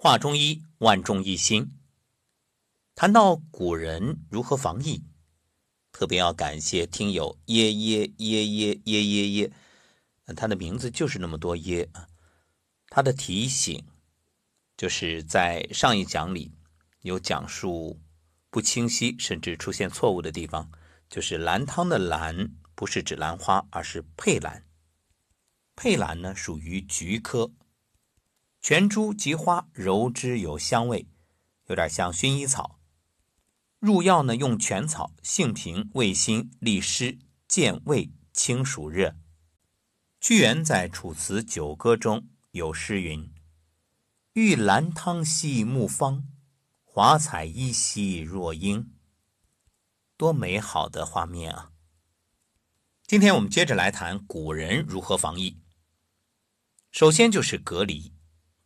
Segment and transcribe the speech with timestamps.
[0.00, 1.72] 话中医，万众一心。
[2.94, 5.02] 谈到古人如何防疫，
[5.90, 9.52] 特别要感谢听友耶耶耶耶耶耶耶，
[10.36, 12.06] 他的名字就是那么多耶啊。
[12.88, 13.84] 他的提醒
[14.76, 16.52] 就是在上一讲里
[17.00, 18.00] 有讲述
[18.50, 20.70] 不清晰甚至出现错误的地方，
[21.10, 24.64] 就是兰汤的兰不是指兰花，而是佩兰。
[25.74, 27.50] 佩兰呢属于菊科。
[28.60, 31.06] 全株及花柔枝有香味，
[31.66, 32.78] 有点像薰衣草。
[33.78, 39.16] 入药呢，用全草，性平，味辛，利湿，健胃，清暑热。
[40.20, 43.32] 屈原在《楚辞九歌》中有诗云
[44.34, 46.24] ：“玉兰汤兮木方，
[46.84, 48.92] 华彩衣兮若英。”
[50.18, 51.70] 多美好的画面啊！
[53.06, 55.60] 今天我们接着来谈古人如何防疫。
[56.90, 58.12] 首先就是隔离。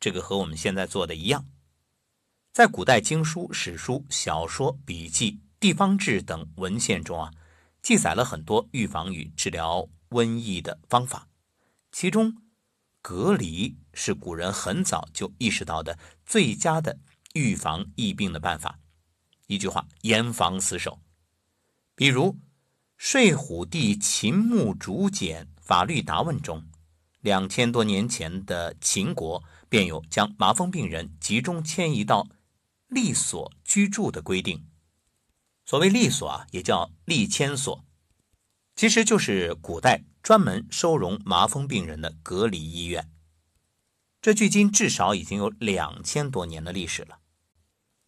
[0.02, 1.46] 这个和我们现在做的一样，
[2.52, 7.30] 在古代经书、史书、小说、笔记、地方志等文献中啊，
[7.82, 11.28] 记载了很多预防与治疗瘟疫的方法，
[11.92, 12.36] 其中
[13.00, 16.98] 隔离是古人很早就意识到的最佳的
[17.34, 18.80] 预防疫病的办法。
[19.46, 20.98] 一句话，严防死守。
[21.94, 22.36] 比如
[22.96, 26.66] 睡虎地秦墓竹简法律答问中，
[27.20, 29.40] 两千多年前的秦国。
[29.72, 32.28] 便有将麻风病人集中迁移到
[32.88, 34.66] 利所居住的规定。
[35.64, 37.82] 所谓利所啊，也叫利迁所，
[38.76, 43.10] 其实就是古代专门收容麻风病人的隔离医院。
[44.20, 47.20] 这距今至少已经有两千多年的历史了。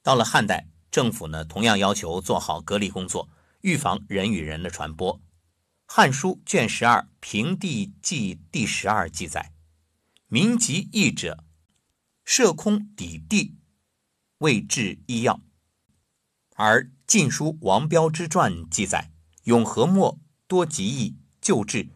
[0.03, 3.31] 到了汉代，政府呢同样要求做好隔离工作，
[3.63, 5.17] 预防人与人的传播。
[5.87, 9.55] 《汉书》卷十二《平地记》第十二记载
[10.29, 11.43] ：“民疾疫者。”
[12.25, 13.57] 设空抵地，
[14.39, 15.41] 未治医药。
[16.57, 19.11] 而《晋书·王彪之传》记载：
[19.45, 21.89] 永和末多疾疫，救治。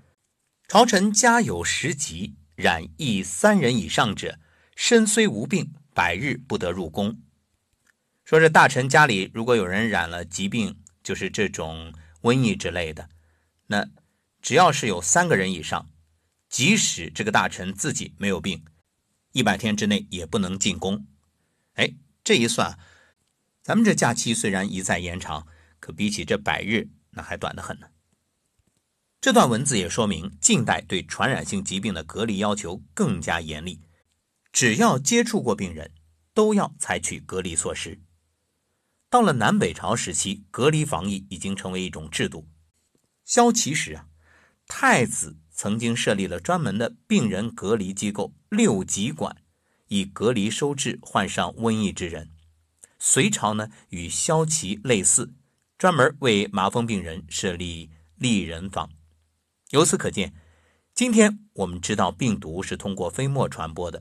[0.66, 4.38] 朝臣家有十疾，染疫三人以上者，
[4.76, 7.20] 身虽无病，百日不得入宫。
[8.24, 13.08] 说这大臣家里如果有人染了疾病，就是这种瘟疫之类的，
[13.68, 13.88] 那
[14.42, 15.88] 只要是有三个人以上，
[16.50, 18.62] 即使这个大臣自己没有病。
[19.32, 21.06] 一百天之内也不能进宫，
[21.74, 21.94] 哎，
[22.24, 22.78] 这一算，
[23.62, 25.46] 咱们这假期虽然一再延长，
[25.78, 27.88] 可比起这百日，那还短得很呢。
[29.20, 33.82] 这段文字也说明，近代对传染性疾病的隔离要求更加严厉，
[34.52, 35.92] 只要接触过病人，
[36.32, 38.00] 都要采取隔离措施。
[39.10, 42.48] 到了南北朝时期，隔离防疫已经成为一种制度。
[43.24, 44.06] 萧齐时啊，
[44.66, 45.36] 太子。
[45.58, 49.42] 曾经设立了专门的病人隔离机构六疾馆，
[49.88, 52.30] 以隔离收治患上瘟疫之人。
[53.00, 55.34] 隋朝呢，与萧齐类似，
[55.76, 58.88] 专门为麻风病人设立利人房。
[59.70, 60.32] 由此可见，
[60.94, 64.00] 今天我们知道病毒是通过飞沫传播的，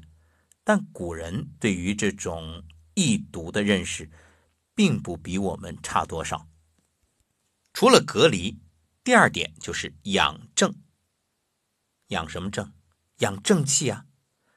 [0.64, 2.64] 但古人对于这种
[2.94, 4.12] 疫毒的认识，
[4.76, 6.48] 并不比我们差多少。
[7.74, 8.60] 除了隔离，
[9.04, 10.72] 第二点就是养正。
[12.08, 12.72] 养什么正？
[13.20, 14.06] 养正气啊！《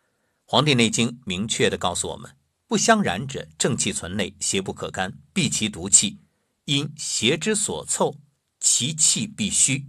[0.44, 6.18] 黄帝内经》明确的告诉我们：不相染者，正气存内，邪不可干，避其毒气。
[6.66, 8.20] 因邪之所凑，
[8.60, 9.86] 其气必虚。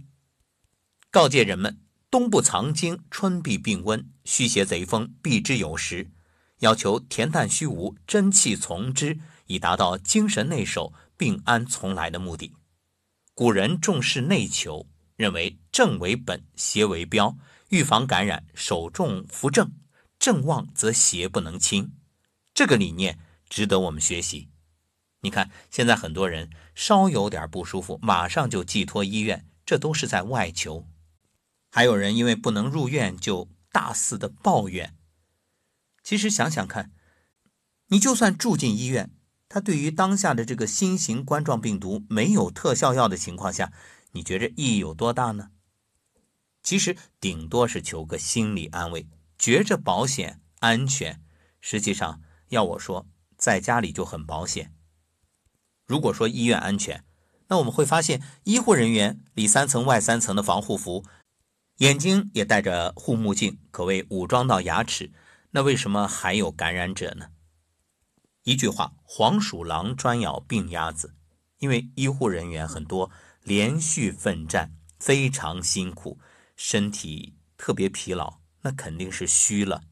[1.10, 1.78] 告诫人们：
[2.10, 6.10] 冬不藏精，春必病温，虚邪贼风避之有时。
[6.60, 12.54] 要求恬淡虚无，真气从之，以达到精神内守、病安从来的目的。
[13.34, 17.36] 古人重视内求，认为正为本，邪为标。
[17.72, 19.72] 预防感染，首重扶正，
[20.18, 21.94] 正旺则邪不能侵。
[22.52, 23.18] 这个理念
[23.48, 24.50] 值得我们学习。
[25.22, 30.86] 你看，现在很多人稍有点不舒服，马上就寄托医院，这都是在外求。
[31.70, 34.94] 还有人因为不能入院，就大肆的抱怨。
[36.02, 36.92] 其实想想看，
[37.86, 39.10] 你就算住进医院，
[39.48, 43.72] 他对于当下的这个新型冠状病毒没有特效药的情况下，
[44.10, 45.52] 你觉着意义有多大呢？
[46.62, 49.06] 其实顶多是求个心理安慰，
[49.38, 51.20] 觉着保险安全。
[51.60, 53.06] 实际上，要我说，
[53.36, 54.72] 在家里就很保险。
[55.86, 57.04] 如果说医院安全，
[57.48, 61.04] 那我们会发现医护人员里三层外三层的防护服，
[61.78, 65.12] 眼睛也戴着护目镜，可谓武装到牙齿。
[65.50, 67.26] 那为什么还有感染者呢？
[68.44, 71.14] 一句话，黄鼠狼专咬病鸭子，
[71.58, 73.10] 因为医护人员很多
[73.42, 76.18] 连续奋战，非常辛苦。
[76.64, 79.82] 身体特别疲劳，那肯定是虚了。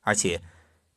[0.00, 0.42] 而且，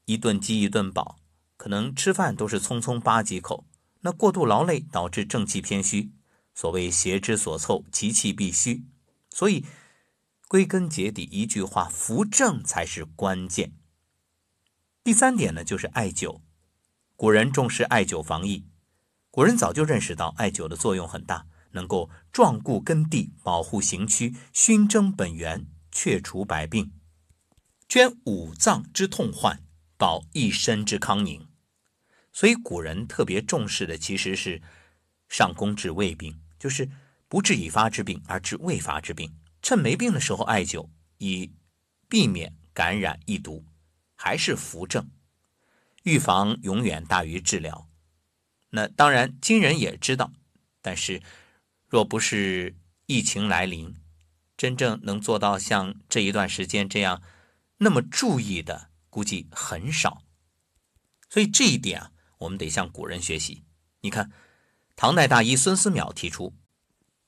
[0.06, 1.20] 一顿饥一顿饱，
[1.58, 3.66] 可能吃饭都是匆匆扒几口。
[4.00, 6.14] 那过度劳累导致正气偏虚，
[6.56, 8.86] 所谓邪之所凑，其气必虚。
[9.30, 9.66] 所以
[10.48, 13.74] 归根结底，一句话，扶正才是关键。
[15.04, 16.40] 第三点呢，就是艾灸。
[17.18, 18.66] 古人重视艾灸防疫，
[19.30, 26.92] 古人早就认识到艾灸的作用很大，能够壮固根蒂，保护行躯，熏蒸本源，去除百病，
[27.88, 29.62] 捐五脏之痛患，
[29.98, 31.48] 保一身之康宁。
[32.32, 34.62] 所以古人特别重视的其实是
[35.28, 36.90] 上工治未病，就是
[37.28, 39.36] 不治已发之病，而治未发之病。
[39.62, 41.52] 趁没病的时候艾灸，以
[42.10, 43.66] 避免感染疫毒，
[44.16, 45.10] 还是扶正。
[46.04, 47.88] 预防永远大于治疗。
[48.72, 50.34] 那当然，今人也知道，
[50.82, 51.22] 但是
[51.94, 52.76] 若不是
[53.06, 53.94] 疫情来临，
[54.58, 57.22] 真正能做到像这一段时间这样
[57.78, 60.24] 那么注意的，估计很少。
[61.30, 62.10] 所以这一点啊。
[62.40, 63.64] 我们得向古人学习。
[64.02, 64.32] 你看，
[64.96, 66.56] 唐代大医孙思邈提出：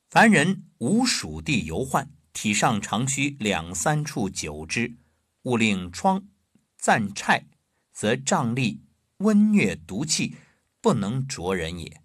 [0.09, 4.97] 凡人无属地游患，体上常须两三处灸之，
[5.44, 6.27] 勿令疮
[6.75, 7.47] 暂颤，
[7.94, 8.79] 则瘴疠
[9.17, 10.35] 温疟毒气
[10.81, 12.01] 不能着人也。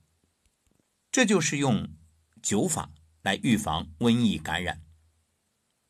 [1.10, 1.88] 这就是用
[2.42, 2.90] 灸法
[3.22, 4.76] 来预防瘟疫感染。《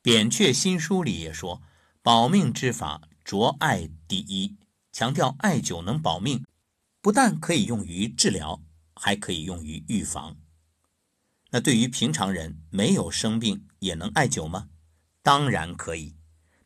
[0.01, 1.61] 扁鹊新书》里也说
[2.01, 4.57] ：“保命之法，着艾第一，
[4.91, 6.45] 强调艾灸能保命。”
[7.01, 8.61] 不但可以用于治疗，
[8.95, 10.37] 还可以用于预防。
[11.49, 14.69] 那对于平常人没有生病也能艾灸吗？
[15.23, 16.15] 当然可以。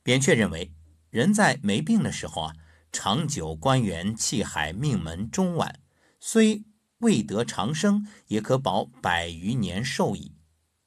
[0.03, 0.73] 扁鹊认为，
[1.09, 2.55] 人在没病的时候啊，
[2.91, 5.75] 长久关元气海命门中脘，
[6.19, 6.63] 虽
[6.99, 10.33] 未得长生，也可保百余年寿矣。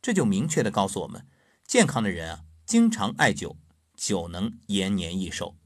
[0.00, 1.26] 这就明确的告诉我们，
[1.66, 3.56] 健康的人啊，经常艾灸，
[3.96, 5.56] 就能延年益寿。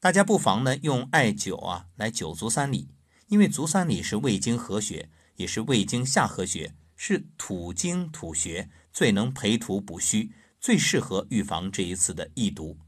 [0.00, 2.88] 大家不妨呢用艾灸啊来灸足三里，
[3.28, 12.78] 因为足三里是胃经合穴，也是胃经下合穴，是土经土穴，最能培土补虚，最适合预防这一次的疫毒。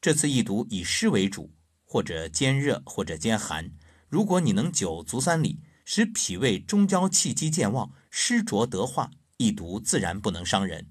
[0.00, 1.52] 这次疫毒以湿为主，
[1.84, 3.70] 或者兼热，或者兼寒。
[4.10, 10.88] 如果你能灸足三里，使脾胃中焦气机健旺，湿浊得化，一毒自然不能伤人。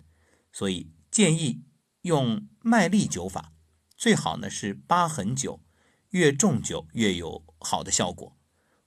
[0.51, 1.61] 所以建议
[2.01, 3.51] 用麦粒灸法。
[3.97, 5.59] 最好呢是疤痕灸，
[6.11, 8.37] 越重灸越有好的效果。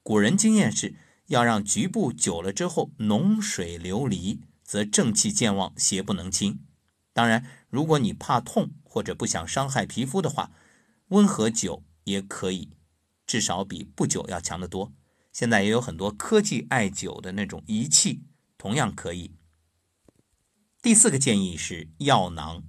[0.02, 0.94] 古人经验是
[1.26, 6.60] 要让局部灸了之后脓水流离，则正气健旺，邪不能侵。
[7.12, 10.50] 当然，如果你怕痛或者不想伤害皮肤的话，
[11.08, 12.70] 温和灸也可以，
[13.32, 14.92] 至少比不灸要强得多。
[15.32, 18.24] 现在也有很多科技艾灸的那种仪器，
[18.58, 19.30] 同样可以。
[20.82, 22.62] 第四个建议是药囊，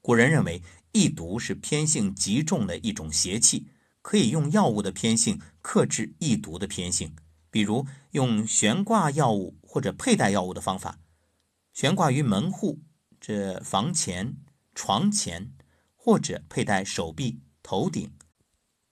[0.00, 0.62] 古人认为。
[0.92, 3.68] 易毒是偏性极重的一种邪气，
[4.02, 7.14] 可以用药物的偏性克制易毒的偏性，
[7.48, 10.98] 比如用悬挂药物或者佩戴药物的方法，
[11.72, 12.80] 悬挂于门户、
[13.20, 14.36] 这房前、
[14.74, 15.52] 床前，
[15.94, 18.10] 或者佩戴手臂、头顶，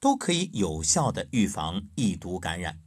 [0.01, 2.81] 都可以有效的预防易毒感染。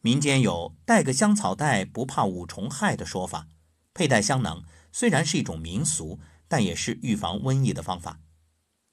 [0.00, 3.46] 民间有带个香草袋不怕五虫害的说法，
[3.94, 6.18] 佩戴香囊虽然是一种民俗，
[6.48, 8.20] 但也是预防瘟疫的方法。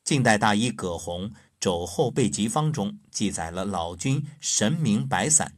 [0.04, 1.30] 近代大医葛洪
[1.60, 5.58] 《肘后备急方》中记载了老君神明白散：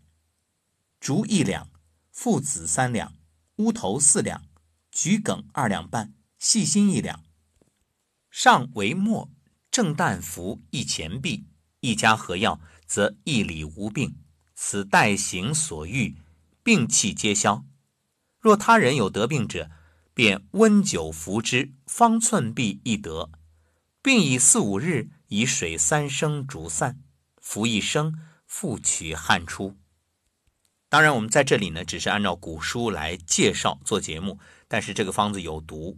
[0.99, 1.69] 竹一两，
[2.11, 3.13] 附子三两，
[3.57, 4.43] 乌头四两，
[4.91, 7.23] 桔梗二两半，细心一两。
[8.29, 9.29] 上为末，
[9.69, 11.45] 正旦服一钱币，
[11.81, 14.15] 一家合药，则一里无病。
[14.55, 16.15] 此代行所欲，
[16.63, 17.65] 病气皆消。
[18.39, 19.69] 若他人有得病者，
[20.13, 23.29] 便温酒服之，方寸币一得。
[24.03, 27.01] 并以四五日，以水三升煮散，
[27.37, 29.77] 服一升，复取汗出。
[30.89, 34.39] 当然，我们在这里呢，只是按照古书来介绍做节目。
[34.67, 35.97] 但是这个方子有毒，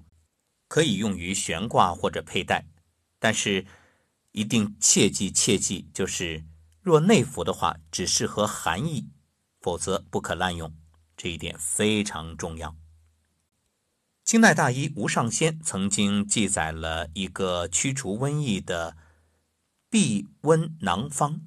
[0.68, 2.66] 可以用于悬挂或者佩戴，
[3.20, 3.66] 但是
[4.34, 6.44] 一定切记切记，就是
[6.82, 9.08] 若内服的话，只适合寒疫，
[9.62, 10.76] 否则不可滥用。
[11.16, 12.76] 这一点非常重要。
[14.26, 18.98] 清代大医吴尚先曾经记载了一个驱除瘟疫的
[19.90, 21.42] 避瘟囊方：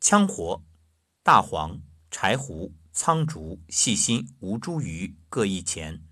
[0.00, 0.62] 羌活、
[1.22, 6.04] 大黄、柴胡、苍竹、细辛、吴茱萸各一钱，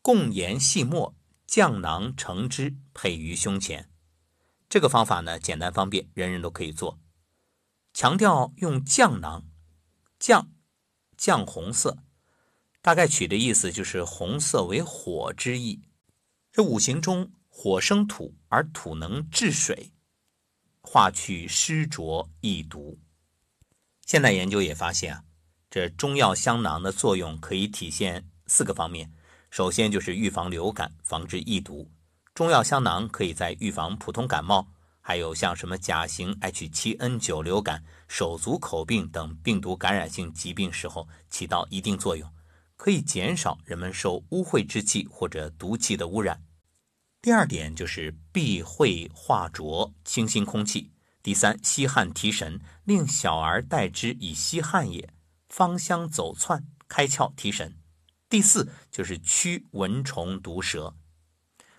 [0.00, 1.16] 共研细末，
[1.46, 3.91] 降囊成汁，配于胸前。
[4.72, 6.98] 这个方法呢，简单方便，人人都可以做。
[7.92, 9.44] 强调用酱囊，
[10.18, 10.50] 酱，
[11.14, 11.98] 酱红色。
[12.80, 15.82] 大概取的意思就是红色为火之意。
[16.50, 19.92] 这五行中火生土，而土能治水，
[20.80, 22.98] 化去湿浊易毒。
[24.06, 25.24] 现代研究也发现啊，
[25.68, 29.12] 这中药香囊的作用可以体现四个方面。
[29.50, 31.90] 首先就是预防流感，防治易毒。
[32.34, 34.66] 中药香囊可以在预防普通感冒，
[35.02, 42.32] 还有像什么甲型 H7N9 流感、手足口病等病毒感染性疾病时候起到一定作用，
[42.76, 46.42] 可以减少人们受污秽之气或者毒气的污染。
[47.20, 50.90] 第二点就是避秽化浊，清新空气。
[51.22, 55.10] 第三，吸汗提神，令小儿代之以吸汗也，
[55.50, 57.76] 芳香走窜，开窍提神。
[58.30, 60.96] 第四就是驱蚊虫毒蛇。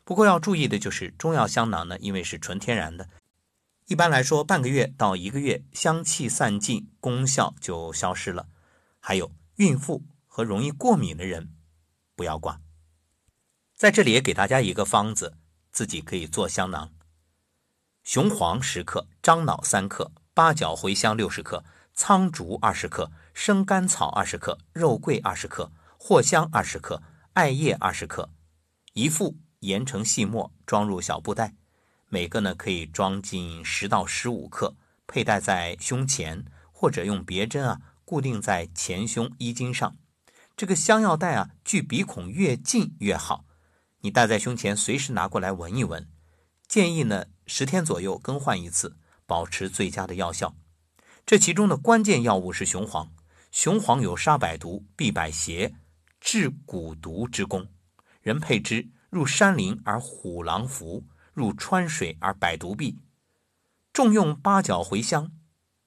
[0.04, 3.10] 不过要注意的就是，中药香囊呢，因为是纯天然的，
[3.88, 8.48] 一般来说半个月到一个月，香气散尽，功效就消失了。
[9.00, 11.54] 还有孕妇和容易过敏的人，
[12.16, 12.60] 不要挂。
[13.76, 15.38] 在这里也给大家一个方子，
[15.72, 16.92] 自己可以做香囊。
[18.04, 27.02] 雄黄十克，樟脑三克，八角、茴香六十克，苍竹二十克，生甘草二十克，肉桂二十克，藿香二十克，
[27.34, 28.30] 艾叶二十克，
[28.94, 31.55] 一副研成细末，装入小布袋，
[32.08, 34.75] 每个呢可以装进十到十五克，
[35.08, 39.98] 佩戴在胸前，或者用别针啊固定在前胸衣襟上。
[40.55, 43.46] 这个香药袋啊，距鼻孔越近越好，
[44.01, 46.08] 你戴在胸前，随时拿过来闻一闻。
[46.67, 47.25] 建议呢。
[47.46, 50.55] 十天左右更换一次，保持最佳的药效。
[51.25, 53.12] 这其中的关键药物是雄黄。
[53.51, 55.75] 雄黄有杀百毒、避百邪、
[56.22, 57.67] 治蛊毒之功。
[58.22, 62.98] 人配之，入山林而虎狼伏，入川水而百毒避。
[63.93, 65.32] 重用八角、茴香，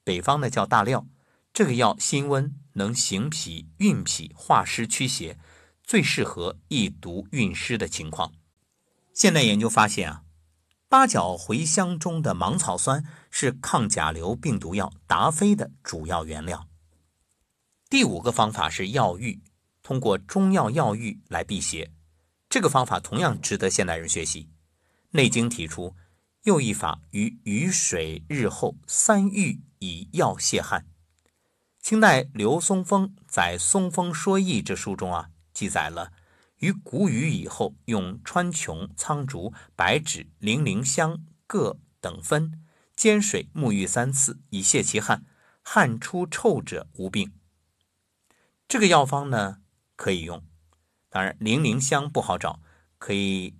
[0.04, 1.08] 北方呢叫大料。
[1.52, 5.36] 这个药辛温，能行脾、运脾、化湿、驱邪，
[5.82, 8.32] 最适合易毒运湿的情况。
[9.12, 10.22] 现代研究发现啊。
[10.88, 16.68] 八角、茴香中的芒草酸是抗甲流病毒药达菲的主要原料。
[17.90, 19.42] 第五个方法是药浴，
[19.82, 21.90] 通过中药药浴来辟邪。
[22.48, 24.44] 这个方法同样值得现代人学习。
[25.10, 25.94] 《内经》提出，
[26.42, 30.86] 又一法于雨水日后三浴以药泄汗。
[31.80, 36.12] 清代刘松风在《松风说疫》这书中啊，记载了。
[36.58, 45.24] 于谷雨以后，用川穹、苍竹、白芷、零陵香各等分煎水沐浴三次，以泄其汗。
[45.62, 47.32] 汗出臭者无病。
[48.68, 49.58] 这个药方呢
[49.96, 50.42] 可以用，
[51.16, 52.60] 当然零陵香不好找，
[52.98, 53.54] 可以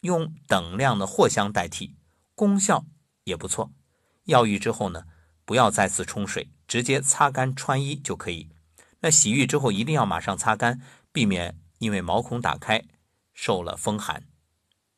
[0.00, 1.94] 用等量的藿香代替，
[2.34, 2.84] 功效
[3.22, 3.70] 也不错。
[4.24, 5.04] 药浴之后呢，
[5.44, 8.48] 不要再次冲水，直接擦干穿衣就可以。
[9.02, 10.80] 那洗浴之后一定要马上擦干，
[11.12, 11.60] 避免。
[11.78, 12.82] 因为毛孔打开，
[13.32, 14.24] 受了风寒。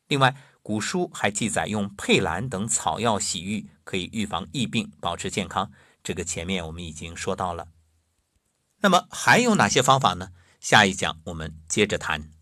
[0.07, 5.71] 另外，古书还记载用佩兰等草药洗浴，可以预防疫病，保持健康。
[6.03, 7.67] 这个前面我们已经说到了。
[8.79, 10.31] 那么还有哪些方法呢？
[10.63, 12.32] 下一讲我们接着谈。